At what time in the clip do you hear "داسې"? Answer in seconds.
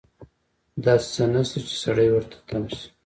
0.85-1.07